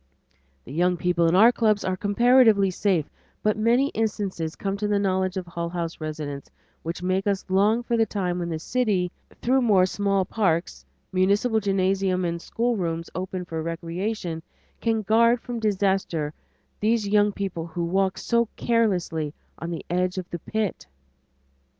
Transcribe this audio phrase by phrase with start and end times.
[0.65, 3.07] The young people in our clubs are comparatively safe,
[3.43, 6.49] but many instances come to the knowledge of Hull House residents
[6.81, 9.11] which make us long for the time when the city,
[9.43, 14.41] through more small parks, municipal gymnasiums, and schoolrooms open for recreation,
[14.79, 16.33] can guard from disaster
[16.79, 20.87] these young people who walk so carelessly on the edge of the pit.